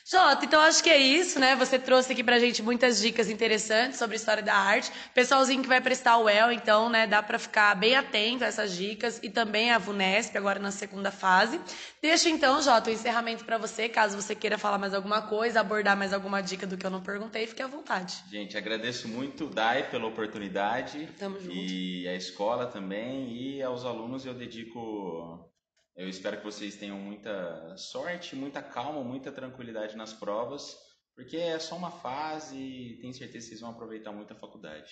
Jota, 0.10 0.46
então 0.46 0.60
acho 0.62 0.84
que 0.84 0.90
é 0.90 0.98
isso, 0.98 1.40
né? 1.40 1.56
Você 1.56 1.78
trouxe 1.78 2.12
aqui 2.12 2.24
pra 2.24 2.40
gente 2.40 2.62
muitas 2.64 3.00
dicas 3.00 3.30
interessantes 3.30 4.00
sobre 4.00 4.16
história 4.16 4.42
da 4.42 4.56
arte. 4.56 4.92
Pessoalzinho 5.14 5.62
que 5.62 5.68
vai 5.68 5.80
prestar 5.80 6.18
o 6.18 6.24
UEL, 6.24 6.52
então, 6.52 6.90
né, 6.90 7.06
dá 7.06 7.22
para 7.22 7.38
ficar 7.38 7.76
bem 7.76 7.96
atento 7.96 8.44
a 8.44 8.48
essas 8.48 8.76
dicas 8.76 9.20
e 9.22 9.30
também 9.30 9.72
a 9.72 9.78
VUNESP 9.78 10.38
agora 10.38 10.60
na 10.60 10.72
segunda 10.72 11.12
fase. 11.12 11.62
Deixo 12.02 12.30
então, 12.30 12.62
Jota, 12.62 12.90
o 12.90 12.94
encerramento 12.94 13.46
para 13.46 13.58
você, 13.58 13.88
caso 13.88 14.20
você 14.20 14.34
queira 14.34 14.58
falar 14.58 14.78
mais 14.78 14.94
alguma 14.94 15.22
coisa, 15.22 15.60
abordar 15.60 15.96
mais 15.96 16.14
alguma 16.14 16.42
dica 16.42 16.66
do 16.66 16.78
que 16.78 16.86
eu 16.86 16.92
não 16.92 17.02
perguntei, 17.02 17.46
fique 17.46 17.62
à 17.62 17.68
vontade. 17.68 18.24
Gente, 18.30 18.58
agradeço 18.58 19.08
muito 19.08 19.48
Dai 19.48 19.90
pela 19.90 20.08
oportunidade. 20.08 21.08
Tamo 21.20 21.40
junto. 21.40 21.56
E 21.56 22.08
a 22.08 22.16
escola 22.16 22.66
também 22.66 23.32
e 23.32 23.62
aos 23.62 23.86
alunos 23.86 24.26
eu 24.26 24.34
dedico 24.34 25.51
eu 25.96 26.08
espero 26.08 26.38
que 26.38 26.44
vocês 26.44 26.76
tenham 26.76 26.98
muita 26.98 27.76
sorte, 27.78 28.36
muita 28.36 28.62
calma, 28.62 29.04
muita 29.04 29.32
tranquilidade 29.32 29.96
nas 29.96 30.14
provas, 30.14 30.78
porque 31.16 31.38
é 31.38 31.60
só 31.60 31.76
uma 31.76 31.92
fase 31.92 32.56
e 32.58 32.98
tenho 33.02 33.14
certeza 33.14 33.46
que 33.46 33.50
vocês 33.50 33.62
vão 33.62 33.72
aproveitar 33.72 34.12
muito 34.12 34.34
a 34.34 34.36
faculdade. 34.36 34.92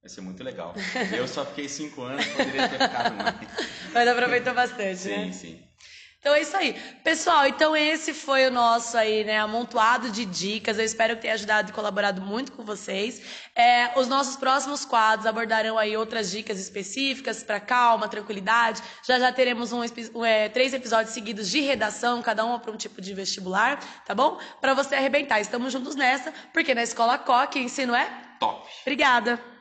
Vai 0.00 0.08
ser 0.08 0.20
muito 0.20 0.42
legal. 0.42 0.74
Eu 1.16 1.26
só 1.26 1.44
fiquei 1.44 1.68
cinco 1.68 2.02
anos, 2.02 2.24
poderia 2.26 2.68
ter 2.68 2.78
ficado 2.78 3.14
mais. 3.16 3.36
Mas 3.92 4.08
aproveitou 4.08 4.54
bastante, 4.54 4.96
sim, 4.96 5.08
né? 5.08 5.24
Sim, 5.26 5.32
sim. 5.32 5.67
Então 6.20 6.34
é 6.34 6.42
isso 6.42 6.56
aí. 6.56 6.72
Pessoal, 7.04 7.46
então 7.46 7.76
esse 7.76 8.12
foi 8.12 8.48
o 8.48 8.50
nosso 8.50 8.98
aí, 8.98 9.22
né, 9.22 9.38
amontoado 9.38 10.10
de 10.10 10.24
dicas. 10.24 10.76
Eu 10.76 10.84
espero 10.84 11.14
que 11.14 11.22
tenha 11.22 11.34
ajudado 11.34 11.70
e 11.70 11.72
colaborado 11.72 12.20
muito 12.20 12.50
com 12.50 12.64
vocês. 12.64 13.22
É, 13.54 13.96
os 13.96 14.08
nossos 14.08 14.34
próximos 14.34 14.84
quadros 14.84 15.26
abordarão 15.26 15.78
aí 15.78 15.96
outras 15.96 16.28
dicas 16.30 16.58
específicas 16.58 17.44
para 17.44 17.60
calma, 17.60 18.08
tranquilidade. 18.08 18.82
Já 19.06 19.20
já 19.20 19.32
teremos 19.32 19.72
um, 19.72 19.80
é, 20.24 20.48
três 20.48 20.74
episódios 20.74 21.14
seguidos 21.14 21.48
de 21.48 21.60
redação, 21.60 22.20
cada 22.20 22.44
um 22.44 22.58
para 22.58 22.72
um 22.72 22.76
tipo 22.76 23.00
de 23.00 23.14
vestibular, 23.14 23.78
tá 24.04 24.12
bom? 24.12 24.40
Para 24.60 24.74
você 24.74 24.96
arrebentar. 24.96 25.40
Estamos 25.40 25.72
juntos 25.72 25.94
nessa, 25.94 26.32
porque 26.52 26.74
na 26.74 26.82
Escola 26.82 27.16
Coque 27.16 27.60
ensino 27.60 27.94
é 27.94 28.10
top. 28.40 28.68
Obrigada. 28.82 29.57